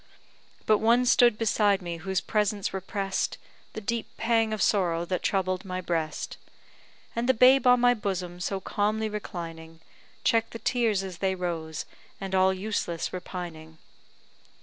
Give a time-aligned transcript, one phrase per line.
[0.65, 3.37] But one stood beside me whose presence repress'd
[3.73, 6.37] The deep pang of sorrow that troubled my breast;
[7.15, 9.79] And the babe on my bosom so calmly reclining,
[10.23, 11.85] Check'd the tears as they rose,
[12.19, 13.77] and all useless repining.